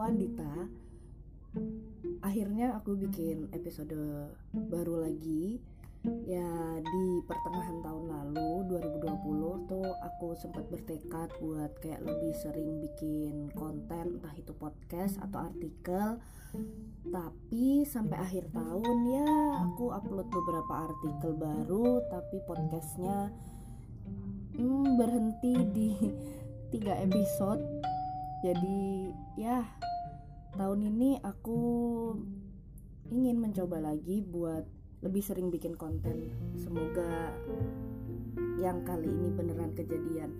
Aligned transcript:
aku 0.00 0.08
Andita. 0.08 0.54
Akhirnya 2.24 2.72
aku 2.72 2.96
bikin 2.96 3.52
episode 3.52 3.92
baru 4.72 5.04
lagi. 5.04 5.60
Ya 6.24 6.48
di 6.80 7.04
pertengahan 7.28 7.84
tahun 7.84 8.08
lalu 8.08 8.80
2020 8.80 9.68
tuh 9.68 9.92
aku 10.00 10.32
sempat 10.32 10.64
bertekad 10.72 11.28
buat 11.44 11.76
kayak 11.84 12.00
lebih 12.00 12.32
sering 12.32 12.80
bikin 12.80 13.52
konten 13.52 14.16
entah 14.16 14.32
itu 14.40 14.56
podcast 14.56 15.20
atau 15.20 15.52
artikel. 15.52 16.16
Tapi 17.04 17.84
sampai 17.84 18.24
akhir 18.24 18.48
tahun 18.56 18.98
ya 19.04 19.28
aku 19.68 19.92
upload 19.92 20.32
beberapa 20.32 20.88
artikel 20.88 21.36
baru 21.36 22.00
tapi 22.08 22.40
podcastnya 22.48 23.28
hmm, 24.56 24.96
berhenti 24.96 25.54
di 25.76 25.88
tiga 26.72 26.96
episode 27.04 27.60
jadi 28.40 29.12
ya 29.36 29.60
tahun 30.54 30.80
ini 30.90 31.22
aku 31.22 31.60
ingin 33.10 33.42
mencoba 33.42 33.82
lagi 33.82 34.22
buat 34.22 34.66
lebih 35.00 35.22
sering 35.24 35.48
bikin 35.48 35.74
konten. 35.74 36.30
Semoga 36.60 37.34
yang 38.60 38.84
kali 38.84 39.08
ini 39.08 39.28
beneran 39.32 39.72
kejadian. 39.72 40.30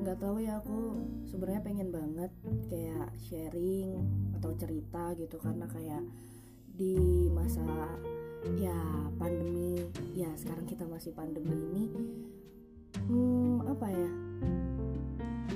Nggak 0.00 0.22
tahu 0.22 0.40
ya 0.40 0.62
aku 0.62 0.96
sebenarnya 1.28 1.62
pengen 1.66 1.88
banget 1.92 2.32
kayak 2.72 3.12
sharing 3.20 4.00
atau 4.38 4.54
cerita 4.56 5.12
gitu 5.18 5.36
karena 5.36 5.66
kayak 5.68 6.02
di 6.72 7.28
masa 7.28 7.66
ya 8.56 8.80
pandemi 9.20 9.76
ya 10.16 10.32
sekarang 10.32 10.64
kita 10.64 10.88
masih 10.88 11.12
pandemi 11.12 11.52
ini 11.52 11.84
hmm, 13.04 13.68
apa 13.68 13.86
ya 13.92 14.10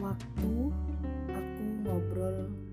waktu 0.05 0.53
aku 1.33 1.65
ngobrol 1.81 2.64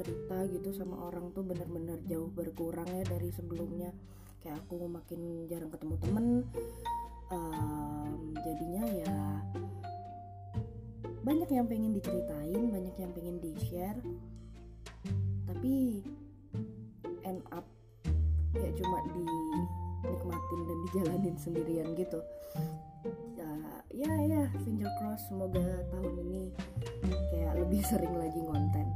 cerita 0.00 0.48
gitu 0.48 0.72
sama 0.72 0.96
orang 1.12 1.28
tuh 1.36 1.44
bener-bener 1.44 2.00
jauh 2.08 2.32
berkurang 2.32 2.88
ya 2.88 3.04
dari 3.04 3.28
sebelumnya. 3.28 3.92
Kayak 4.40 4.64
aku 4.64 4.88
makin 4.88 5.44
jarang 5.52 5.68
ketemu 5.68 5.94
temen 6.00 6.26
um, 7.28 8.32
jadinya 8.40 8.84
ya 8.88 9.16
banyak 11.20 11.52
yang 11.52 11.68
pengen 11.68 11.92
diceritain 11.92 12.72
banyak 12.72 12.96
yang 12.96 13.12
pengen 13.12 13.36
di 13.44 13.52
share 13.68 14.00
tapi 15.44 16.00
end 17.28 17.44
up 17.52 17.68
ya 18.56 18.72
cuma 18.80 19.04
dinikmatin 19.12 20.60
dan 20.64 20.78
dijalanin 20.88 21.36
sendirian 21.44 21.88
gitu. 21.94 22.24
Ya 23.36 23.50
ya 23.90 24.12
ya 24.24 24.42
finger 24.64 24.88
cross 24.96 25.28
semoga 25.28 25.60
tahun 25.92 26.14
ini 26.24 26.56
kayak 27.34 27.60
lebih 27.60 27.84
sering 27.84 28.14
lagi 28.16 28.40
ngonten 28.40 28.88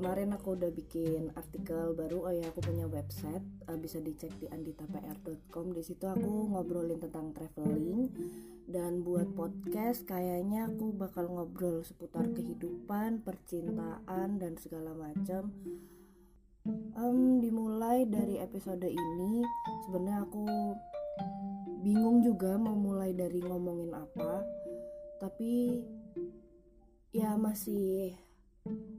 kemarin 0.00 0.32
aku 0.32 0.56
udah 0.56 0.72
bikin 0.72 1.28
artikel 1.36 1.92
baru 1.92 2.24
oh 2.24 2.32
ya 2.32 2.48
aku 2.48 2.64
punya 2.64 2.88
website 2.88 3.44
uh, 3.68 3.76
bisa 3.76 4.00
dicek 4.00 4.32
di 4.40 4.48
anditapr.com 4.48 5.76
di 5.76 5.84
situ 5.84 6.08
aku 6.08 6.48
ngobrolin 6.56 6.96
tentang 6.96 7.36
traveling 7.36 8.08
dan 8.64 9.04
buat 9.04 9.28
podcast 9.36 10.08
kayaknya 10.08 10.72
aku 10.72 10.96
bakal 10.96 11.28
ngobrol 11.28 11.84
seputar 11.84 12.32
kehidupan 12.32 13.20
percintaan 13.20 14.40
dan 14.40 14.56
segala 14.56 14.96
macam. 14.96 15.52
Um, 16.96 17.44
dimulai 17.44 18.08
dari 18.08 18.40
episode 18.40 18.88
ini 18.88 19.44
sebenarnya 19.84 20.24
aku 20.24 20.48
bingung 21.84 22.24
juga 22.24 22.56
mau 22.56 22.72
mulai 22.72 23.12
dari 23.12 23.44
ngomongin 23.44 23.92
apa 23.92 24.44
tapi 25.20 25.84
ya 27.12 27.36
masih 27.36 28.16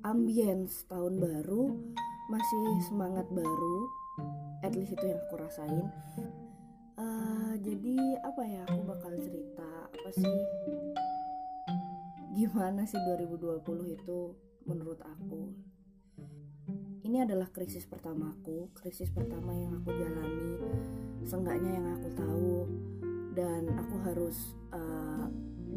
ambience 0.02 0.83
tahun 0.89 1.22
baru 1.22 1.75
masih 2.31 2.63
semangat 2.88 3.28
baru 3.29 3.78
at 4.62 4.73
least 4.78 4.94
itu 4.94 5.06
yang 5.09 5.19
aku 5.28 5.35
rasain. 5.41 5.88
Uh, 6.95 7.53
jadi 7.66 7.97
apa 8.22 8.41
ya 8.45 8.62
aku 8.69 8.81
bakal 8.85 9.13
cerita 9.18 9.69
apa 9.90 10.09
sih? 10.13 10.38
Gimana 12.38 12.85
sih 12.88 13.01
2020 13.01 13.97
itu 13.97 14.19
menurut 14.69 15.01
aku? 15.01 15.51
Ini 17.01 17.28
adalah 17.28 17.51
krisis 17.51 17.84
pertamaku 17.84 18.72
krisis 18.78 19.12
pertama 19.12 19.51
yang 19.51 19.84
aku 19.84 19.91
jalani 19.91 20.56
seenggaknya 21.25 21.72
yang 21.75 21.88
aku 21.97 22.09
tahu. 22.16 22.56
Dan 23.31 23.72
aku 23.79 23.95
harus 24.07 24.38
uh, 24.75 25.10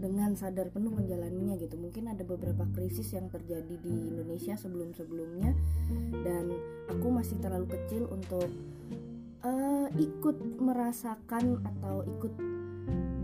dengan 0.05 0.37
sadar 0.37 0.69
penuh 0.69 0.93
menjalaninya 0.93 1.57
gitu. 1.57 1.81
Mungkin 1.81 2.13
ada 2.13 2.21
beberapa 2.29 2.69
krisis 2.77 3.17
yang 3.17 3.33
terjadi 3.33 3.81
di 3.81 4.13
Indonesia 4.13 4.53
sebelum-sebelumnya 4.53 5.57
dan 6.21 6.53
aku 6.93 7.09
masih 7.09 7.41
terlalu 7.41 7.73
kecil 7.73 8.13
untuk 8.13 8.53
uh, 9.41 9.89
ikut 9.97 10.37
merasakan 10.61 11.65
atau 11.65 12.05
ikut 12.05 12.33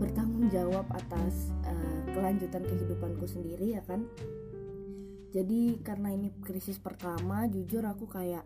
bertanggung 0.01 0.49
jawab 0.49 0.89
atas 0.89 1.53
uh, 1.69 2.01
kelanjutan 2.17 2.65
kehidupanku 2.65 3.29
sendiri 3.29 3.77
ya 3.77 3.85
kan? 3.85 4.01
Jadi 5.29 5.85
karena 5.85 6.17
ini 6.17 6.33
krisis 6.41 6.81
pertama 6.81 7.45
jujur 7.45 7.85
aku 7.85 8.09
kayak 8.09 8.41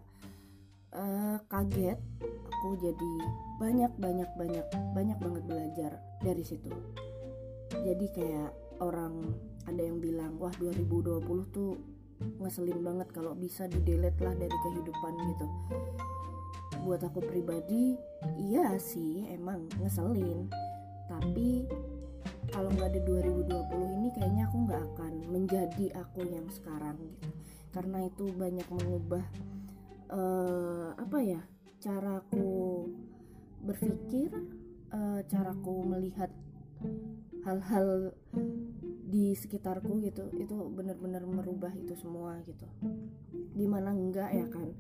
uh, 0.92 1.40
kaget. 1.48 2.04
Aku 2.52 2.76
jadi 2.84 3.14
banyak 3.64 3.96
banyak 3.96 4.30
banyak 4.36 4.66
banyak 4.92 5.18
banget 5.24 5.44
belajar 5.48 5.92
dari 6.20 6.44
situ 6.44 6.74
jadi 7.72 8.06
kayak 8.14 8.52
orang 8.84 9.34
ada 9.66 9.82
yang 9.82 9.98
bilang 9.98 10.38
wah 10.38 10.54
2020 10.62 11.26
tuh 11.50 11.80
ngeselin 12.40 12.80
banget 12.80 13.10
kalau 13.12 13.36
bisa 13.36 13.68
di 13.68 13.82
delete 13.82 14.22
lah 14.24 14.36
dari 14.38 14.54
kehidupan 14.54 15.14
gitu. 15.34 15.48
Buat 16.86 17.02
aku 17.10 17.26
pribadi 17.26 17.98
iya 18.38 18.78
sih 18.78 19.26
emang 19.34 19.66
ngeselin. 19.82 20.48
Tapi 21.10 21.66
kalau 22.54 22.70
nggak 22.72 22.94
ada 22.94 23.02
2020 23.04 23.98
ini 24.00 24.10
kayaknya 24.14 24.44
aku 24.48 24.58
nggak 24.70 24.84
akan 24.94 25.14
menjadi 25.28 25.86
aku 25.98 26.20
yang 26.30 26.48
sekarang 26.54 26.96
gitu. 27.02 27.28
Karena 27.74 28.08
itu 28.08 28.32
banyak 28.32 28.68
mengubah 28.72 29.26
uh, 30.14 30.96
apa 30.96 31.20
ya 31.20 31.42
caraku 31.82 32.88
berpikir 33.66 34.30
uh, 34.94 35.20
caraku 35.26 35.84
melihat 35.84 36.30
hal-hal 37.46 38.12
di 39.06 39.38
sekitarku 39.38 40.02
gitu 40.02 40.34
itu 40.34 40.56
benar-benar 40.74 41.22
merubah 41.30 41.70
itu 41.78 41.94
semua 41.94 42.42
gitu. 42.44 42.66
Di 43.54 43.66
mana 43.70 43.94
enggak 43.94 44.34
ya 44.34 44.46
kan 44.50 44.74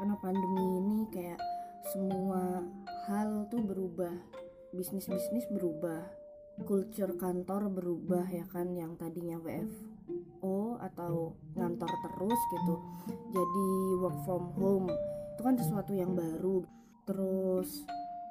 karena 0.00 0.14
pandemi 0.20 0.64
ini 0.84 0.98
kayak 1.08 1.40
semua 1.88 2.60
hal 3.08 3.48
tuh 3.48 3.64
berubah 3.64 4.12
bisnis-bisnis 4.76 5.48
berubah 5.50 6.06
culture 6.68 7.16
kantor 7.16 7.72
berubah 7.72 8.28
ya 8.28 8.44
kan 8.52 8.68
yang 8.76 8.94
tadinya 9.00 9.40
WFO 9.40 10.76
atau 10.76 11.32
ngantor 11.56 11.88
terus 11.88 12.40
gitu 12.52 12.74
jadi 13.32 13.68
work 14.04 14.18
from 14.28 14.44
home. 14.60 14.88
Itu 15.34 15.40
kan 15.40 15.56
sesuatu 15.56 15.96
yang 15.96 16.12
baru. 16.12 16.68
Terus 17.08 17.88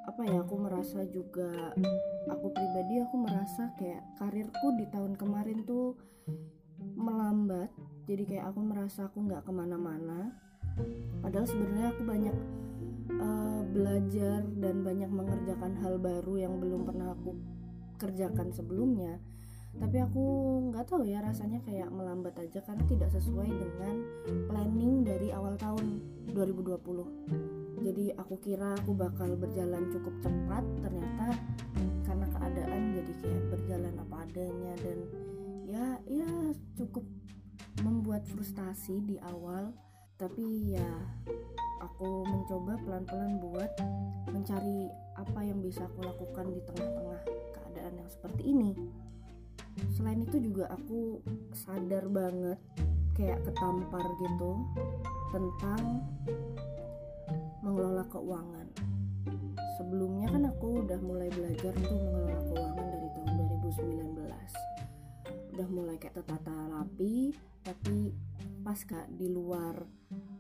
apa 0.08 0.22
ya 0.24 0.42
aku 0.42 0.56
merasa 0.56 1.04
juga 1.10 1.76
aku 2.32 2.48
pribadi 2.54 3.04
aku 3.04 3.16
merasa 3.20 3.74
kayak 3.76 4.04
karirku 4.16 4.68
di 4.80 4.86
tahun 4.88 5.20
kemarin 5.20 5.66
tuh 5.66 5.98
melambat. 6.96 7.72
Jadi 8.10 8.24
kayak 8.26 8.52
aku 8.54 8.60
merasa 8.64 9.08
aku 9.08 9.22
nggak 9.22 9.46
ke 9.46 9.52
mana-mana. 9.54 10.34
Padahal 11.20 11.46
sebenarnya 11.46 11.88
aku 11.92 12.02
banyak 12.08 12.36
uh, 13.20 13.62
belajar 13.70 14.40
dan 14.60 14.76
banyak 14.82 15.12
mengerjakan 15.12 15.74
hal 15.84 16.00
baru 16.00 16.34
yang 16.40 16.54
belum 16.58 16.88
pernah 16.88 17.14
aku 17.14 17.36
kerjakan 18.00 18.50
sebelumnya. 18.56 19.20
Tapi 19.78 20.02
aku 20.02 20.24
nggak 20.74 20.90
tahu 20.90 21.06
ya 21.06 21.22
rasanya 21.22 21.62
kayak 21.62 21.94
melambat 21.94 22.34
aja 22.42 22.60
karena 22.66 22.84
tidak 22.90 23.14
sesuai 23.14 23.48
dengan 23.54 23.96
planning 24.50 25.06
dari 25.06 25.30
awal 25.30 25.54
tahun 25.62 26.02
2020 26.34 27.59
jadi 27.80 28.06
aku 28.20 28.36
kira 28.44 28.76
aku 28.76 28.92
bakal 28.94 29.34
berjalan 29.40 29.88
cukup 29.92 30.16
cepat 30.20 30.64
ternyata 30.84 31.28
karena 32.04 32.26
keadaan 32.36 32.82
jadi 32.98 33.14
kayak 33.24 33.44
berjalan 33.54 33.94
apa 34.02 34.16
adanya 34.28 34.74
dan 34.84 35.00
ya 35.70 35.86
ya 36.10 36.32
cukup 36.76 37.06
membuat 37.84 38.26
frustasi 38.28 39.04
di 39.04 39.16
awal. 39.24 39.72
Tapi 40.20 40.76
ya 40.76 40.90
aku 41.80 42.28
mencoba 42.28 42.76
pelan-pelan 42.84 43.40
buat 43.40 43.72
mencari 44.28 44.92
apa 45.16 45.40
yang 45.48 45.64
bisa 45.64 45.88
aku 45.88 46.04
lakukan 46.04 46.52
di 46.52 46.60
tengah-tengah 46.68 47.22
keadaan 47.56 47.94
yang 48.04 48.10
seperti 48.12 48.42
ini. 48.52 48.72
Selain 49.96 50.20
itu 50.20 50.44
juga 50.44 50.68
aku 50.76 51.24
sadar 51.56 52.04
banget 52.12 52.60
kayak 53.16 53.40
ketampar 53.48 54.04
gitu 54.20 54.52
tentang 55.32 56.04
mengelola 57.64 58.04
keuangan. 58.08 58.68
Sebelumnya 59.80 60.28
kan 60.32 60.44
aku 60.48 60.84
udah 60.84 61.00
mulai 61.00 61.30
belajar 61.32 61.74
tuh 61.76 62.00
mengelola 62.00 62.40
keuangan 62.52 62.86
dari 62.88 63.10
tahun 63.16 63.32
2019. 63.60 65.56
Udah 65.56 65.68
mulai 65.68 65.96
kayak 66.00 66.16
tertata 66.24 66.56
rapi, 66.72 67.36
tapi 67.64 68.16
pas 68.64 68.80
kak 68.84 69.08
di 69.16 69.28
luar 69.32 69.88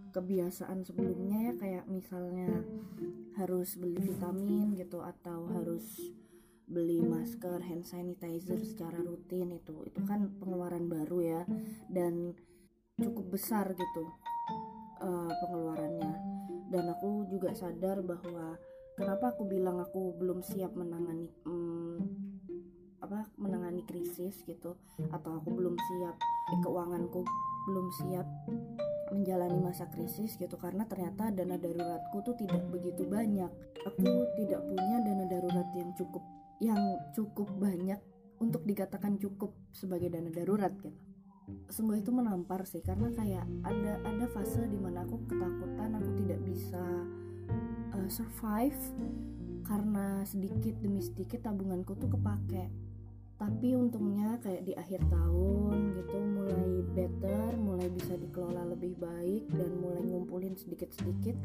kebiasaan 0.10 0.82
sebelumnya 0.84 1.52
ya 1.52 1.54
kayak 1.56 1.86
misalnya 1.86 2.66
harus 3.38 3.78
beli 3.78 4.02
vitamin 4.02 4.74
gitu 4.74 5.06
atau 5.06 5.46
harus 5.54 5.86
beli 6.70 7.02
masker 7.02 7.62
hand 7.66 7.86
sanitizer 7.86 8.62
secara 8.62 9.02
rutin 9.02 9.58
itu 9.58 9.74
itu 9.90 10.02
kan 10.06 10.30
pengeluaran 10.38 10.86
baru 10.86 11.18
ya 11.22 11.42
dan 11.90 12.34
cukup 12.98 13.38
besar 13.38 13.74
gitu 13.74 14.04
uh, 15.02 15.32
pengeluarannya 15.46 15.99
dan 16.70 16.86
aku 16.94 17.26
juga 17.30 17.52
sadar 17.58 18.06
bahwa 18.06 18.56
kenapa 18.94 19.34
aku 19.34 19.50
bilang 19.50 19.82
aku 19.82 20.14
belum 20.18 20.46
siap 20.46 20.74
menangani 20.78 21.30
um, 21.50 21.98
apa 23.00 23.26
menangani 23.42 23.82
krisis 23.88 24.46
gitu 24.46 24.78
atau 25.10 25.32
aku 25.42 25.50
belum 25.50 25.74
siap 25.74 26.16
keuanganku 26.62 27.26
belum 27.70 27.88
siap 27.96 28.28
menjalani 29.10 29.58
masa 29.58 29.90
krisis 29.90 30.38
gitu 30.38 30.54
karena 30.62 30.86
ternyata 30.86 31.34
dana 31.34 31.58
daruratku 31.58 32.22
tuh 32.22 32.38
tidak 32.38 32.62
begitu 32.70 33.10
banyak. 33.10 33.50
Aku 33.90 34.06
tidak 34.38 34.62
punya 34.70 35.02
dana 35.02 35.26
darurat 35.26 35.66
yang 35.74 35.90
cukup 35.98 36.22
yang 36.62 36.78
cukup 37.16 37.50
banyak 37.58 37.98
untuk 38.38 38.62
dikatakan 38.70 39.18
cukup 39.18 39.56
sebagai 39.74 40.14
dana 40.14 40.30
darurat 40.30 40.72
gitu 40.78 41.09
sungguh 41.70 42.02
itu 42.02 42.10
menampar 42.10 42.66
sih 42.66 42.82
karena 42.82 43.14
kayak 43.14 43.46
ada 43.66 44.02
ada 44.04 44.26
fase 44.32 44.66
di 44.66 44.78
mana 44.78 45.06
aku 45.06 45.22
ketakutan 45.30 45.96
aku 45.98 46.10
tidak 46.24 46.40
bisa 46.46 46.84
uh, 47.94 48.10
survive 48.10 48.80
karena 49.68 50.26
sedikit 50.26 50.74
demi 50.82 51.02
sedikit 51.02 51.46
tabunganku 51.46 51.94
tuh 51.98 52.10
kepake. 52.10 52.70
Tapi 53.40 53.72
untungnya 53.72 54.36
kayak 54.44 54.68
di 54.68 54.74
akhir 54.76 55.00
tahun 55.08 55.96
gitu 55.96 56.18
mulai 56.20 56.84
better 56.92 57.56
mulai 57.56 57.88
bisa 57.88 58.20
dikelola 58.20 58.68
lebih 58.76 59.00
baik 59.00 59.48
dan 59.56 59.72
mulai 59.80 60.04
ngumpulin 60.04 60.60
sedikit-sedikit 60.60 61.38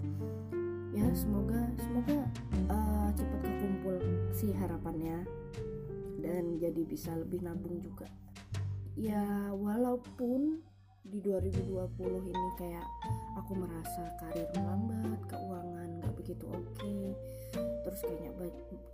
ya 0.95 1.07
semoga 1.11 1.71
semoga 1.79 2.27
uh, 2.71 3.11
cepat 3.15 3.41
kekumpul 3.43 3.99
sih 4.31 4.55
harapannya 4.55 5.27
dan 6.23 6.57
jadi 6.63 6.83
bisa 6.87 7.15
lebih 7.19 7.43
nabung 7.43 7.83
juga 7.83 8.07
ya 8.95 9.51
walaupun 9.55 10.63
di 11.05 11.21
2020 11.21 12.33
ini 12.33 12.49
kayak 12.57 12.87
aku 13.37 13.53
merasa 13.53 14.09
karir 14.23 14.49
melambat 14.57 15.21
keuangan 15.29 15.89
nggak 16.01 16.15
begitu 16.17 16.49
oke 16.49 16.65
okay, 16.73 17.13
terus 17.85 18.01
kayaknya 18.01 18.33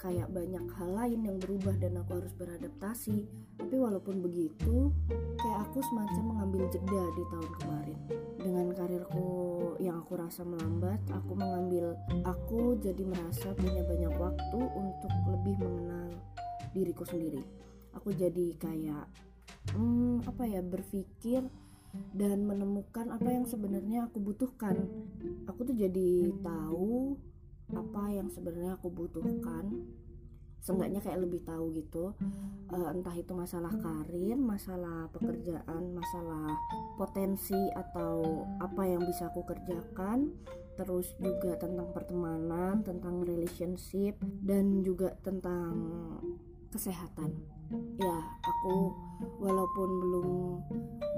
kayak 0.00 0.28
banyak 0.32 0.64
hal 0.80 0.90
lain 0.96 1.20
yang 1.28 1.36
berubah 1.36 1.76
dan 1.76 2.00
aku 2.00 2.18
harus 2.18 2.32
beradaptasi. 2.34 3.28
Tapi 3.60 3.76
walaupun 3.76 4.24
begitu 4.24 4.90
kayak 5.36 5.58
aku 5.68 5.84
semacam 5.84 6.24
mengambil 6.34 6.62
jeda 6.72 7.04
di 7.14 7.24
tahun 7.28 7.50
kemarin. 7.60 7.98
Dengan 8.40 8.66
karirku 8.72 9.28
yang 9.78 10.00
aku 10.00 10.16
rasa 10.16 10.42
melambat 10.42 11.04
aku 11.12 11.36
mengambil 11.36 11.92
aku 12.24 12.80
jadi 12.80 13.04
merasa 13.04 13.52
punya 13.52 13.84
banyak 13.84 14.14
waktu 14.16 14.58
untuk 14.58 15.12
lebih 15.28 15.54
mengenal 15.60 16.08
diriku 16.72 17.04
sendiri. 17.04 17.44
Aku 17.92 18.16
jadi 18.16 18.56
kayak 18.56 19.29
hmm, 19.74 20.26
apa 20.26 20.44
ya 20.46 20.60
berpikir 20.60 21.44
dan 22.14 22.46
menemukan 22.46 23.10
apa 23.10 23.28
yang 23.34 23.46
sebenarnya 23.46 24.06
aku 24.06 24.22
butuhkan. 24.22 24.86
Aku 25.50 25.66
tuh 25.66 25.74
jadi 25.74 26.30
tahu 26.42 27.18
apa 27.70 28.10
yang 28.10 28.26
sebenarnya 28.30 28.78
aku 28.78 28.90
butuhkan 28.90 29.86
seenggaknya 30.60 31.00
kayak 31.00 31.24
lebih 31.24 31.40
tahu 31.42 31.72
gitu. 31.74 32.14
Uh, 32.70 32.94
entah 32.94 33.16
itu 33.16 33.32
masalah 33.34 33.72
karir 33.80 34.38
masalah 34.38 35.10
pekerjaan 35.10 35.96
masalah 35.96 36.54
potensi 36.94 37.58
atau 37.74 38.46
apa 38.62 38.82
yang 38.86 39.02
bisa 39.02 39.32
aku 39.32 39.42
kerjakan. 39.42 40.30
Terus 40.78 41.12
juga 41.18 41.58
tentang 41.58 41.90
pertemanan 41.92 42.86
tentang 42.86 43.20
relationship 43.26 44.16
dan 44.40 44.80
juga 44.86 45.12
tentang 45.20 45.74
kesehatan 46.70 47.59
ya 48.00 48.16
aku 48.42 48.94
walaupun 49.38 49.88
belum 50.00 50.28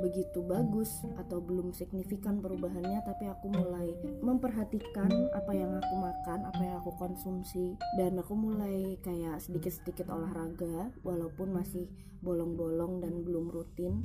begitu 0.03 0.43
bagus 0.43 1.07
atau 1.15 1.39
belum 1.39 1.71
signifikan 1.71 2.43
perubahannya 2.43 3.01
tapi 3.07 3.31
aku 3.31 3.55
mulai 3.55 3.95
memperhatikan 4.21 5.09
apa 5.31 5.53
yang 5.55 5.79
aku 5.79 5.95
makan 5.95 6.39
apa 6.43 6.61
yang 6.61 6.77
aku 6.83 6.93
konsumsi 6.99 7.79
dan 7.95 8.19
aku 8.19 8.35
mulai 8.35 8.99
kayak 9.01 9.39
sedikit-sedikit 9.39 10.11
olahraga 10.11 10.91
walaupun 11.07 11.55
masih 11.55 11.87
bolong-bolong 12.23 13.03
dan 13.03 13.27
belum 13.27 13.51
rutin. 13.51 13.99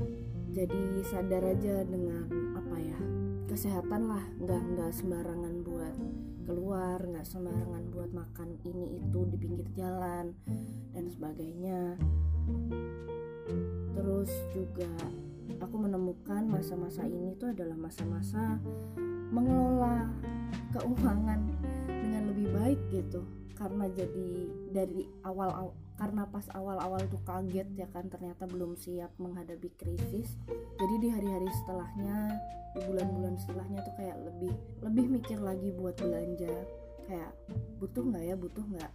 Jadi 0.49 1.05
sadar 1.05 1.53
aja 1.53 1.85
dengan 1.85 2.25
apa 2.57 2.77
ya 2.81 2.99
kesehatan 3.45 4.09
lah. 4.09 4.25
Nggak 4.41 4.63
nggak 4.73 4.91
sembarangan 4.93 5.55
buat 5.61 5.95
keluar 6.47 7.03
nggak 7.03 7.27
sembarangan 7.27 7.91
buat 7.91 8.11
makan 8.15 8.55
ini 8.63 9.03
itu 9.03 9.19
di 9.27 9.35
pinggir 9.35 9.67
jalan 9.75 10.31
dan 10.95 11.05
sebagainya 11.11 11.99
terus 13.95 14.31
juga 14.53 14.89
aku 15.57 15.75
menemukan 15.79 16.43
masa-masa 16.45 17.05
ini 17.07 17.33
tuh 17.39 17.51
adalah 17.53 17.77
masa-masa 17.79 18.61
mengelola 19.31 20.07
keuangan 20.75 21.41
dengan 21.87 22.23
lebih 22.31 22.47
baik 22.53 22.79
gitu. 22.93 23.23
Karena 23.57 23.89
jadi 23.89 24.29
dari 24.69 25.09
awal 25.25 25.73
karena 25.97 26.29
pas 26.29 26.45
awal-awal 26.53 27.01
tuh 27.09 27.17
kaget 27.25 27.65
ya 27.73 27.89
kan 27.89 28.05
ternyata 28.05 28.45
belum 28.45 28.77
siap 28.77 29.09
menghadapi 29.17 29.73
krisis. 29.73 30.37
Jadi 30.77 30.95
di 31.01 31.09
hari-hari 31.09 31.49
setelahnya 31.49 32.37
di 32.77 32.79
bulan-bulan 32.85 33.33
setelahnya 33.41 33.81
tuh 33.81 33.95
kayak 33.97 34.17
lebih 34.21 34.53
lebih 34.85 35.05
mikir 35.09 35.41
lagi 35.41 35.73
buat 35.73 35.97
belanja 35.97 36.53
kayak 37.07 37.31
butuh 37.79 38.03
nggak 38.03 38.23
ya? 38.27 38.35
Butuh 38.35 38.65
nggak? 38.67 38.91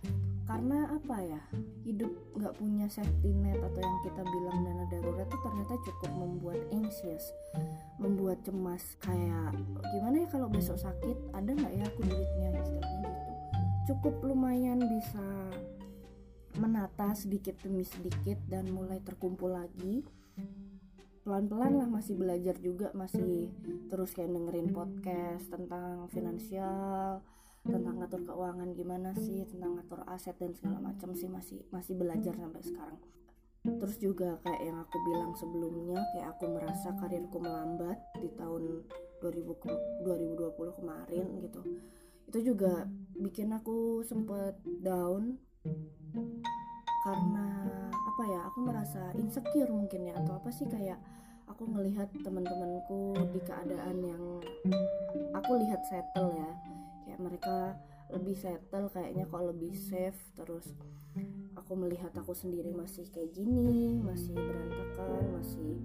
Karena 0.47 0.79
apa 0.93 1.17
ya? 1.25 1.41
Hidup 1.83 2.13
nggak 2.37 2.55
punya 2.61 2.87
safety 2.93 3.33
net 3.33 3.59
atau 3.59 3.81
yang 3.81 3.99
kita 4.05 4.23
bilang 4.23 4.59
dana 4.63 4.85
darurat 4.93 5.27
tuh 5.27 5.41
ternyata 5.41 5.75
cukup 5.89 6.11
membuat 6.13 6.61
anxious 6.71 7.25
membuat 7.97 8.39
cemas. 8.45 8.85
Kayak 9.01 9.57
gimana 9.97 10.17
ya 10.23 10.29
kalau 10.29 10.49
besok 10.53 10.77
sakit? 10.77 11.17
Ada 11.33 11.51
nggak 11.57 11.73
ya 11.73 11.85
aku 11.89 12.01
duitnya? 12.05 12.51
Istilahnya 12.61 13.01
gitu. 13.01 13.11
Cukup 13.83 14.15
lumayan 14.23 14.79
bisa 14.87 15.27
menata 16.61 17.17
sedikit 17.17 17.57
demi 17.65 17.83
sedikit 17.83 18.37
dan 18.47 18.69
mulai 18.69 19.01
terkumpul 19.01 19.57
lagi. 19.57 20.05
Pelan-pelan 21.23 21.79
lah 21.79 21.89
masih 21.89 22.19
belajar 22.19 22.59
juga 22.59 22.91
masih 22.99 23.47
terus 23.87 24.11
kayak 24.11 24.35
dengerin 24.35 24.75
podcast 24.75 25.47
tentang 25.55 26.11
finansial 26.11 27.23
tentang 27.63 27.95
ngatur 28.03 28.23
keuangan 28.27 28.75
gimana 28.75 29.15
sih 29.15 29.47
tentang 29.47 29.79
ngatur 29.79 30.03
aset 30.11 30.35
dan 30.35 30.51
segala 30.59 30.83
macam 30.83 31.15
sih 31.15 31.31
masih 31.31 31.63
masih 31.71 31.95
belajar 31.95 32.35
sampai 32.35 32.63
sekarang. 32.63 32.99
Terus 33.63 33.97
juga 34.03 34.43
kayak 34.43 34.63
yang 34.67 34.79
aku 34.83 34.97
bilang 35.07 35.31
sebelumnya 35.39 36.03
kayak 36.11 36.35
aku 36.35 36.51
merasa 36.51 36.91
karirku 36.99 37.39
melambat 37.39 37.95
di 38.19 38.27
tahun 38.35 38.83
2000, 39.23 40.03
2020 40.03 40.79
kemarin 40.83 41.27
gitu. 41.39 41.61
Itu 42.27 42.39
juga 42.43 42.91
bikin 43.15 43.55
aku 43.55 44.03
sempet 44.03 44.59
down 44.83 45.39
karena 47.07 47.47
apa 47.87 48.23
ya 48.27 48.41
aku 48.51 48.59
merasa 48.67 49.15
insecure 49.15 49.71
mungkin 49.71 50.11
ya 50.11 50.19
atau 50.19 50.43
apa 50.43 50.51
sih 50.51 50.67
kayak 50.67 50.99
aku 51.47 51.67
ngelihat 51.71 52.11
teman-temanku 52.23 53.15
di 53.31 53.41
keadaan 53.47 54.03
yang 54.03 54.23
aku 55.35 55.51
lihat 55.63 55.83
settle 55.87 56.35
ya 56.35 56.51
kayak 57.13 57.29
mereka 57.29 57.77
lebih 58.09 58.33
settle 58.33 58.89
kayaknya 58.89 59.29
kok 59.29 59.45
lebih 59.45 59.77
safe 59.77 60.17
terus 60.33 60.73
aku 61.61 61.77
melihat 61.77 62.09
aku 62.17 62.33
sendiri 62.33 62.73
masih 62.73 63.05
kayak 63.13 63.37
gini 63.37 64.01
masih 64.01 64.33
berantakan 64.33 65.37
masih 65.37 65.77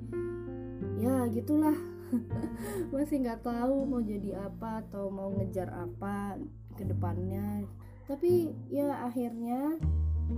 ya 1.04 1.28
gitulah. 1.28 1.76
Masih 2.96 3.20
nggak 3.20 3.44
tahu 3.44 3.84
mau 3.84 4.00
jadi 4.00 4.40
apa 4.40 4.80
atau 4.80 5.12
mau 5.12 5.28
ngejar 5.36 5.68
apa 5.76 6.40
ke 6.80 6.88
depannya. 6.88 7.68
Tapi 8.08 8.56
ya 8.72 9.04
akhirnya 9.04 9.76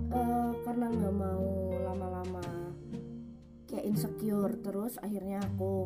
uh, 0.09 0.51
karena 0.65 0.89
nggak 0.89 1.13
mau 1.13 1.69
lama-lama 1.85 2.73
kayak 3.69 3.85
insecure 3.85 4.57
terus 4.65 4.97
akhirnya 4.97 5.45
aku 5.45 5.85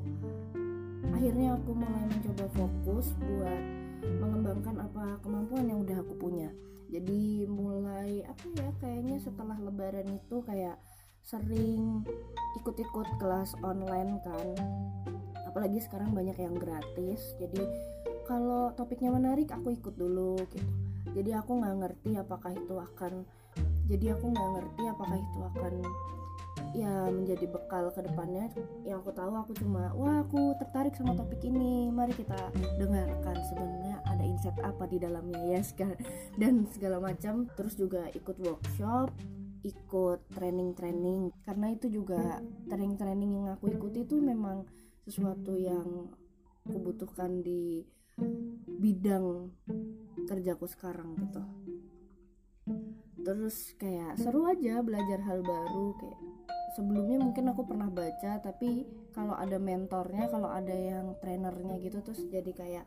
akhirnya 1.11 1.59
aku 1.59 1.75
mulai 1.75 2.07
mencoba 2.07 2.47
fokus 2.55 3.11
buat 3.19 3.82
mengembangkan 4.19 4.75
apa 4.83 5.19
kemampuan 5.23 5.65
yang 5.67 5.79
udah 5.83 5.97
aku 6.03 6.13
punya. 6.19 6.49
Jadi 6.93 7.49
mulai 7.49 8.21
apa 8.27 8.45
ya 8.53 8.69
kayaknya 8.77 9.17
setelah 9.17 9.57
lebaran 9.57 10.05
itu 10.13 10.45
kayak 10.45 10.77
sering 11.23 12.03
ikut-ikut 12.61 13.07
kelas 13.17 13.57
online 13.63 14.21
kan. 14.21 14.47
Apalagi 15.49 15.81
sekarang 15.81 16.13
banyak 16.13 16.37
yang 16.37 16.53
gratis. 16.53 17.33
Jadi 17.41 17.63
kalau 18.29 18.71
topiknya 18.77 19.09
menarik 19.09 19.49
aku 19.49 19.73
ikut 19.73 19.95
dulu 19.97 20.37
gitu. 20.53 20.69
Jadi 21.13 21.33
aku 21.33 21.61
nggak 21.61 21.75
ngerti 21.81 22.11
apakah 22.17 22.51
itu 22.53 22.75
akan 22.77 23.25
jadi 23.83 24.15
aku 24.15 24.31
nggak 24.31 24.49
ngerti 24.57 24.83
apakah 24.87 25.17
itu 25.19 25.39
akan 25.43 25.73
ya 26.71 27.11
menjadi 27.11 27.45
bekal 27.51 27.91
ke 27.91 27.99
depannya. 27.99 28.47
Yang 28.87 29.03
aku 29.03 29.11
tahu 29.11 29.33
aku 29.35 29.51
cuma 29.59 29.91
wah 29.91 30.23
aku 30.23 30.55
tertarik 30.63 30.95
sama 30.95 31.13
topik 31.19 31.43
ini. 31.43 31.91
Mari 31.91 32.15
kita 32.15 32.39
dengarkan 32.79 33.37
sebenarnya 33.51 33.99
ada 34.07 34.23
insight 34.23 34.57
apa 34.63 34.87
di 34.87 34.97
dalamnya 35.03 35.43
ya 35.43 35.59
segala 35.59 35.99
dan 36.39 36.63
segala 36.71 36.97
macam. 37.03 37.45
Terus 37.59 37.75
juga 37.75 38.07
ikut 38.15 38.37
workshop 38.39 39.11
ikut 39.63 40.19
training-training. 40.35 41.31
Karena 41.47 41.71
itu 41.71 41.87
juga 41.87 42.43
training-training 42.67 43.31
yang 43.39 43.47
aku 43.55 43.71
ikuti 43.71 44.03
itu 44.03 44.19
memang 44.19 44.67
sesuatu 45.07 45.55
yang 45.55 46.11
aku 46.67 46.77
butuhkan 46.79 47.43
di 47.43 47.83
bidang 48.67 49.51
kerjaku 50.27 50.67
sekarang 50.67 51.15
gitu. 51.17 51.41
Terus 53.23 53.71
kayak 53.79 54.19
seru 54.19 54.43
aja 54.43 54.83
belajar 54.83 55.23
hal 55.23 55.39
baru 55.39 55.95
kayak 55.95 56.21
sebelumnya 56.73 57.21
mungkin 57.21 57.49
aku 57.53 57.65
pernah 57.69 57.89
baca 57.89 58.41
tapi 58.41 58.85
kalau 59.13 59.37
ada 59.37 59.61
mentornya 59.61 60.29
kalau 60.29 60.49
ada 60.49 60.73
yang 60.73 61.13
trainernya 61.21 61.77
gitu 61.81 62.01
terus 62.01 62.21
jadi 62.29 62.51
kayak 62.53 62.85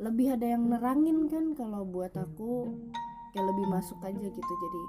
lebih 0.00 0.38
ada 0.38 0.46
yang 0.56 0.70
nerangin 0.70 1.26
kan 1.26 1.52
kalau 1.58 1.82
buat 1.82 2.14
aku 2.14 2.72
kayak 3.34 3.46
lebih 3.54 3.66
masuk 3.70 3.98
aja 4.02 4.26
gitu. 4.26 4.52
Jadi 4.54 4.82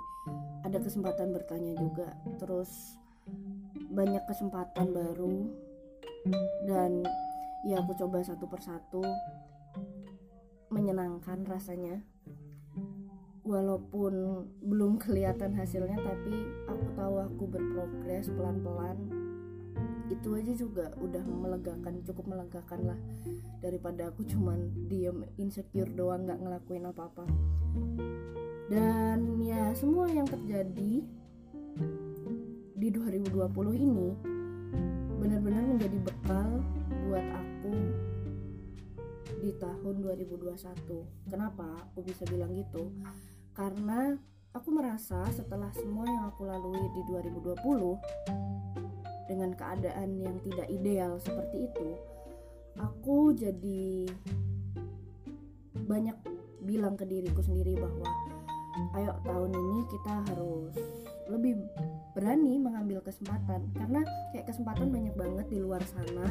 ada 0.65 0.77
kesempatan 0.81 1.33
bertanya 1.33 1.73
juga 1.77 2.13
terus 2.38 2.97
banyak 3.91 4.23
kesempatan 4.29 4.93
baru. 4.93 5.50
Dan 6.65 7.01
ya 7.65 7.81
aku 7.81 7.97
coba 7.97 8.21
satu 8.21 8.45
persatu 8.45 9.01
menyenangkan 10.71 11.43
rasanya 11.50 12.01
walaupun 13.41 14.45
belum 14.62 15.01
kelihatan 15.01 15.57
hasilnya 15.57 15.98
tapi 15.98 16.36
aku 16.69 16.86
tahu 16.93 17.15
aku 17.25 17.43
berprogres 17.50 18.29
pelan-pelan 18.29 19.21
itu 20.12 20.36
aja 20.36 20.53
juga 20.53 20.91
udah 21.00 21.24
melegakan 21.24 22.03
cukup 22.03 22.36
melegakan 22.36 22.93
lah. 22.93 23.00
Daripada 23.63 24.12
aku 24.12 24.27
cuman 24.27 24.67
diem 24.91 25.24
insecure 25.39 25.88
doang 25.88 26.27
nggak 26.27 26.39
ngelakuin 26.43 26.91
apa-apa. 26.91 27.24
Dan 28.67 29.39
ya 29.39 29.71
semua 29.71 30.12
yang 30.12 30.27
terjadi 30.27 31.07
di 32.75 32.88
2020 32.91 33.31
ini 33.79 34.10
benar-benar 35.21 35.63
menjadi 35.63 35.98
bekal 36.03 36.60
di 39.41 39.51
tahun 39.57 40.05
2021 40.05 41.27
kenapa 41.27 41.89
aku 41.89 42.05
bisa 42.05 42.24
bilang 42.29 42.53
gitu? 42.53 42.93
Karena 43.57 44.13
aku 44.53 44.69
merasa 44.69 45.25
setelah 45.33 45.74
semua 45.74 46.05
yang 46.05 46.29
aku 46.29 46.45
lalui 46.45 46.86
di 46.93 47.01
2020 47.10 47.65
dengan 49.25 49.50
keadaan 49.57 50.21
yang 50.21 50.38
tidak 50.45 50.69
ideal 50.69 51.17
seperti 51.17 51.71
itu 51.71 52.12
aku 52.79 53.36
jadi 53.36 54.07
banyak 55.88 56.15
bilang 56.63 56.95
ke 56.95 57.03
diriku 57.03 57.43
sendiri 57.43 57.75
bahwa 57.75 58.07
ayo 58.95 59.12
tahun 59.27 59.51
ini 59.51 59.79
kita 59.91 60.13
harus 60.31 60.75
lebih 61.27 61.60
berani 62.15 62.60
mengambil 62.60 63.03
kesempatan. 63.03 63.67
Karena 63.75 64.03
kayak 64.31 64.51
kesempatan 64.51 64.91
banyak 64.91 65.15
banget 65.15 65.48
di 65.51 65.60
luar 65.60 65.83
sana. 65.83 66.27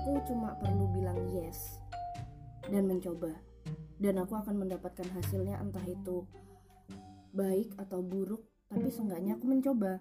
Aku 0.00 0.20
cuma 0.28 0.56
perlu 0.60 0.88
bilang 0.96 1.16
yes 1.32 1.80
dan 2.70 2.86
mencoba. 2.86 3.34
Dan 4.00 4.16
aku 4.16 4.38
akan 4.38 4.64
mendapatkan 4.64 5.04
hasilnya 5.12 5.60
entah 5.60 5.84
itu 5.84 6.24
baik 7.36 7.76
atau 7.76 8.00
buruk 8.00 8.42
tapi 8.70 8.88
seenggaknya 8.88 9.34
aku 9.36 9.46
mencoba. 9.50 9.98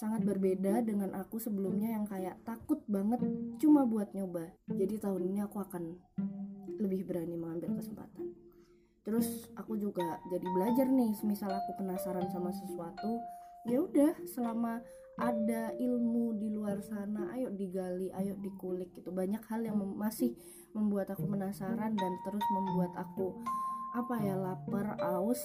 Sangat 0.00 0.24
berbeda 0.24 0.82
dengan 0.82 1.14
aku 1.14 1.38
sebelumnya 1.38 1.92
yang 1.94 2.08
kayak 2.08 2.40
takut 2.42 2.82
banget 2.88 3.20
cuma 3.60 3.84
buat 3.86 4.10
nyoba. 4.16 4.50
Jadi 4.66 4.98
tahun 4.98 5.30
ini 5.30 5.44
aku 5.44 5.62
akan 5.62 5.94
lebih 6.80 7.06
berani 7.06 7.36
mengambil 7.38 7.78
kesempatan. 7.78 8.34
Terus 9.04 9.46
aku 9.54 9.78
juga 9.78 10.18
jadi 10.32 10.46
belajar 10.46 10.86
nih 10.88 11.12
semisal 11.14 11.52
aku 11.52 11.78
penasaran 11.78 12.26
sama 12.32 12.50
sesuatu 12.50 13.20
ya 13.66 13.78
udah 13.78 14.14
selama 14.26 14.82
ada 15.22 15.70
ilmu 15.78 16.34
di 16.34 16.50
luar 16.50 16.82
sana 16.82 17.30
ayo 17.38 17.54
digali 17.54 18.10
ayo 18.10 18.34
dikulik 18.42 18.90
gitu. 18.98 19.14
Banyak 19.14 19.46
hal 19.46 19.62
yang 19.62 19.78
masih 19.78 20.34
membuat 20.74 21.14
aku 21.14 21.30
penasaran 21.30 21.94
dan 21.94 22.12
terus 22.26 22.42
membuat 22.50 22.90
aku 22.98 23.30
apa 23.94 24.18
ya 24.18 24.34
lapar 24.34 24.98
aus. 24.98 25.38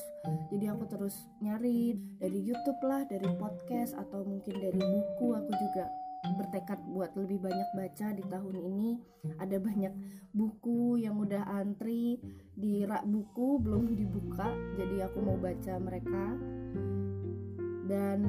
Jadi 0.50 0.66
aku 0.66 0.90
terus 0.90 1.14
nyari 1.46 1.94
dari 2.18 2.42
YouTube 2.42 2.82
lah 2.82 3.06
dari 3.06 3.30
podcast 3.38 3.94
atau 3.94 4.26
mungkin 4.26 4.58
dari 4.58 4.82
buku. 4.82 5.38
Aku 5.38 5.52
juga 5.54 5.86
bertekad 6.26 6.80
buat 6.90 7.14
lebih 7.14 7.44
banyak 7.46 7.70
baca 7.78 8.08
di 8.18 8.24
tahun 8.26 8.56
ini. 8.58 8.90
Ada 9.38 9.62
banyak 9.62 9.94
buku 10.34 10.98
yang 11.06 11.22
udah 11.22 11.44
antri 11.54 12.18
di 12.58 12.82
rak 12.82 13.06
buku 13.06 13.62
belum 13.62 13.94
dibuka. 13.94 14.50
Jadi 14.80 15.06
aku 15.06 15.18
mau 15.22 15.38
baca 15.38 15.74
mereka. 15.78 16.26
Dan 17.88 18.20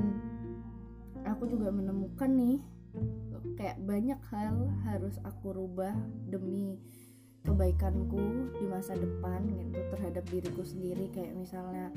aku 1.26 1.50
juga 1.50 1.72
menemukan 1.72 2.30
nih 2.30 2.58
kayak 3.58 3.78
banyak 3.82 4.20
hal 4.30 4.70
harus 4.86 5.18
aku 5.26 5.54
rubah 5.54 5.94
demi 6.30 6.78
kebaikanku 7.46 8.52
di 8.60 8.66
masa 8.68 8.92
depan 8.98 9.40
gitu 9.48 9.80
terhadap 9.94 10.24
diriku 10.28 10.62
sendiri. 10.66 11.08
Kayak 11.14 11.34
misalnya 11.38 11.88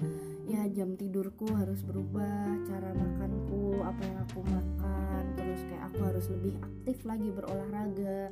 ya 0.48 0.64
jam 0.72 0.96
tidurku 0.96 1.50
harus 1.54 1.84
berubah 1.84 2.62
cara 2.66 2.96
makanku 2.96 3.82
apa 3.84 4.02
yang 4.06 4.18
aku 4.30 4.40
makan 4.48 5.24
terus 5.36 5.62
kayak 5.68 5.84
aku 5.92 6.00
harus 6.08 6.26
lebih 6.32 6.54
aktif 6.62 6.98
lagi 7.04 7.30
berolahraga. 7.34 8.32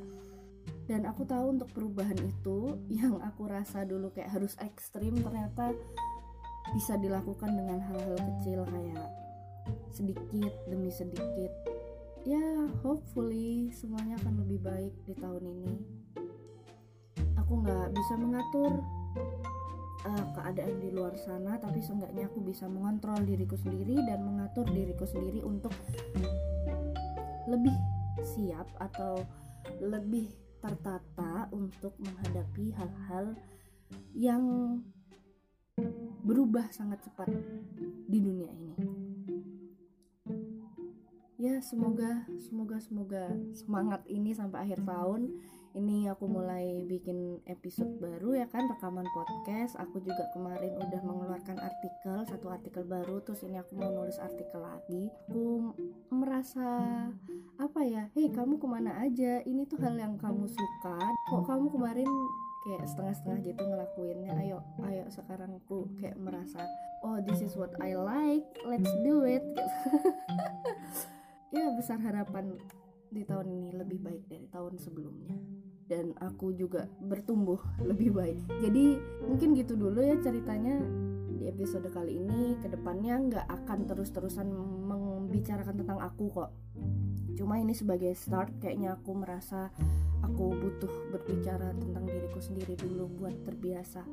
Dan 0.86 1.06
aku 1.06 1.22
tahu 1.22 1.54
untuk 1.54 1.70
perubahan 1.70 2.18
itu 2.18 2.78
yang 3.02 3.20
aku 3.20 3.46
rasa 3.46 3.84
dulu 3.84 4.10
kayak 4.14 4.30
harus 4.32 4.56
ekstrim 4.62 5.18
ternyata 5.20 5.76
bisa 6.70 6.94
dilakukan 6.98 7.50
dengan 7.50 7.82
hal-hal 7.82 8.14
kecil 8.14 8.62
kayak 8.62 9.29
sedikit 10.00 10.52
demi 10.64 10.88
sedikit. 10.88 11.52
Ya 12.24 12.40
hopefully 12.80 13.68
semuanya 13.76 14.16
akan 14.24 14.40
lebih 14.48 14.64
baik 14.64 14.94
di 15.04 15.12
tahun 15.20 15.44
ini. 15.44 15.74
Aku 17.36 17.60
nggak 17.60 17.92
bisa 17.92 18.14
mengatur 18.16 18.80
uh, 20.08 20.26
keadaan 20.36 20.80
di 20.80 20.88
luar 20.92 21.12
sana 21.20 21.60
tapi 21.60 21.84
seenggaknya 21.84 22.28
aku 22.32 22.40
bisa 22.40 22.64
mengontrol 22.64 23.20
diriku 23.20 23.60
sendiri 23.60 24.00
dan 24.08 24.24
mengatur 24.24 24.64
diriku 24.72 25.04
sendiri 25.04 25.44
untuk 25.44 25.72
lebih 27.48 27.74
siap 28.20 28.68
atau 28.80 29.20
lebih 29.80 30.28
tertata 30.60 31.48
untuk 31.56 31.96
menghadapi 32.00 32.72
hal-hal 32.76 33.32
yang 34.12 34.44
berubah 36.20 36.68
sangat 36.68 37.00
cepat 37.00 37.32
di 38.06 38.18
dunia 38.20 38.52
ini 38.52 38.69
semoga 41.60 42.24
semoga 42.40 42.76
semoga 42.80 43.24
semangat 43.52 44.00
ini 44.08 44.32
sampai 44.32 44.64
akhir 44.64 44.80
tahun. 44.84 45.28
Ini 45.70 46.10
aku 46.10 46.26
mulai 46.26 46.82
bikin 46.82 47.38
episode 47.46 47.94
baru 48.02 48.34
ya 48.42 48.50
kan 48.50 48.66
rekaman 48.66 49.06
podcast. 49.14 49.78
Aku 49.78 50.02
juga 50.02 50.26
kemarin 50.34 50.74
udah 50.74 50.98
mengeluarkan 51.04 51.62
artikel 51.62 52.26
satu 52.26 52.50
artikel 52.50 52.82
baru 52.82 53.22
terus 53.22 53.46
ini 53.46 53.60
aku 53.62 53.78
mau 53.78 53.92
nulis 53.92 54.18
artikel 54.18 54.58
lagi. 54.58 55.12
Aku 55.30 55.70
merasa 56.10 56.66
apa 57.54 57.80
ya 57.86 58.10
hei 58.18 58.32
kamu 58.32 58.58
ke 58.58 58.66
mana 58.66 58.98
aja? 58.98 59.44
Ini 59.46 59.62
tuh 59.70 59.78
hal 59.78 59.94
yang 59.94 60.18
kamu 60.18 60.50
suka. 60.50 60.98
Kok 61.30 61.44
kamu 61.46 61.70
kemarin 61.70 62.10
kayak 62.66 62.90
setengah-setengah 62.90 63.38
gitu 63.46 63.62
ngelakuinnya? 63.62 64.32
Ayo 64.42 64.58
ayo 64.90 65.06
sekarang 65.06 65.54
aku 65.54 65.86
kayak 66.02 66.18
merasa 66.18 66.66
oh 67.06 67.22
this 67.22 67.44
is 67.44 67.54
what 67.54 67.70
I 67.78 67.94
like. 67.94 68.48
Let's 68.66 68.90
do 69.06 69.22
it 69.22 69.44
ya 71.50 71.66
besar 71.74 71.98
harapan 71.98 72.54
di 73.10 73.26
tahun 73.26 73.50
ini 73.50 73.70
lebih 73.74 73.98
baik 73.98 74.22
dari 74.30 74.46
tahun 74.50 74.78
sebelumnya. 74.78 75.34
Dan 75.90 76.14
aku 76.22 76.54
juga 76.54 76.86
bertumbuh 77.02 77.58
lebih 77.82 78.14
baik. 78.14 78.38
Jadi 78.62 78.94
mungkin 79.26 79.58
gitu 79.58 79.74
dulu 79.74 79.98
ya 79.98 80.14
ceritanya 80.22 80.78
di 81.26 81.50
episode 81.50 81.90
kali 81.90 82.22
ini. 82.22 82.54
Ke 82.62 82.70
depannya 82.70 83.18
nggak 83.18 83.46
akan 83.50 83.90
terus-terusan 83.90 84.46
membicarakan 84.86 85.82
tentang 85.82 85.98
aku 85.98 86.30
kok. 86.30 86.50
Cuma 87.34 87.58
ini 87.58 87.74
sebagai 87.74 88.14
start 88.14 88.62
kayaknya 88.62 88.94
aku 88.94 89.18
merasa 89.18 89.74
aku 90.22 90.54
butuh 90.54 91.10
berbicara 91.10 91.74
tentang 91.74 92.06
diriku 92.06 92.38
sendiri 92.38 92.78
dulu 92.78 93.10
buat 93.18 93.34
terbiasa. 93.42 94.06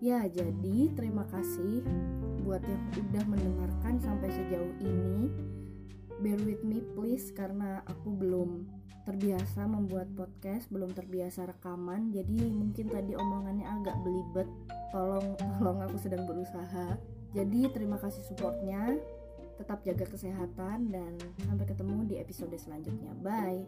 Ya 0.00 0.24
jadi 0.26 0.90
terima 0.96 1.28
kasih 1.28 1.84
buat 2.42 2.64
yang 2.64 2.82
udah 2.96 3.24
mendengarkan 3.28 4.00
sampai 4.00 4.32
sejauh 4.32 4.74
ini 4.80 5.28
bear 6.20 6.40
with 6.44 6.60
me 6.62 6.84
please 6.94 7.32
karena 7.32 7.80
aku 7.88 8.12
belum 8.12 8.68
terbiasa 9.08 9.64
membuat 9.64 10.12
podcast, 10.12 10.68
belum 10.68 10.92
terbiasa 10.92 11.48
rekaman. 11.48 12.12
Jadi 12.12 12.46
mungkin 12.52 12.86
tadi 12.92 13.16
omongannya 13.16 13.66
agak 13.66 13.96
belibet. 14.04 14.46
Tolong 14.92 15.34
tolong 15.58 15.78
aku 15.82 15.96
sedang 15.98 16.28
berusaha. 16.28 16.94
Jadi 17.32 17.66
terima 17.72 17.96
kasih 17.98 18.22
supportnya. 18.22 19.00
Tetap 19.60 19.84
jaga 19.84 20.08
kesehatan 20.08 20.88
dan 20.88 21.20
sampai 21.44 21.68
ketemu 21.68 22.08
di 22.08 22.16
episode 22.16 22.56
selanjutnya 22.56 23.12
bye 23.20 23.60